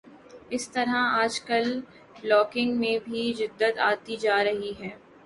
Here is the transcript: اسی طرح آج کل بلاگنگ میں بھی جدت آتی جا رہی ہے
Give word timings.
اسی 0.49 0.69
طرح 0.73 1.19
آج 1.21 1.39
کل 1.41 1.69
بلاگنگ 2.15 2.79
میں 2.79 2.97
بھی 3.05 3.31
جدت 3.33 3.79
آتی 3.89 4.15
جا 4.17 4.43
رہی 4.43 4.73
ہے 4.79 4.89